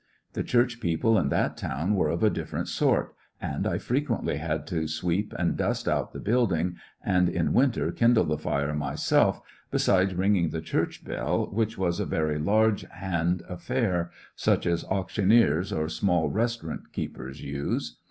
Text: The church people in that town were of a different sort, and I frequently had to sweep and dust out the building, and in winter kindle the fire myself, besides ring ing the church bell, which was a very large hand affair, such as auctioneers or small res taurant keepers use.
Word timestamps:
The 0.33 0.41
church 0.41 0.79
people 0.79 1.15
in 1.19 1.29
that 1.29 1.55
town 1.55 1.93
were 1.93 2.09
of 2.09 2.23
a 2.23 2.31
different 2.31 2.67
sort, 2.67 3.13
and 3.39 3.67
I 3.67 3.77
frequently 3.77 4.37
had 4.37 4.65
to 4.65 4.87
sweep 4.87 5.31
and 5.37 5.55
dust 5.55 5.87
out 5.87 6.11
the 6.11 6.19
building, 6.19 6.77
and 7.05 7.29
in 7.29 7.53
winter 7.53 7.91
kindle 7.91 8.23
the 8.23 8.39
fire 8.39 8.73
myself, 8.73 9.41
besides 9.69 10.15
ring 10.15 10.35
ing 10.37 10.49
the 10.49 10.59
church 10.59 11.05
bell, 11.05 11.45
which 11.51 11.77
was 11.77 11.99
a 11.99 12.07
very 12.07 12.39
large 12.39 12.81
hand 12.89 13.43
affair, 13.47 14.09
such 14.35 14.65
as 14.65 14.83
auctioneers 14.85 15.71
or 15.71 15.87
small 15.87 16.29
res 16.31 16.57
taurant 16.57 16.91
keepers 16.91 17.43
use. 17.43 17.97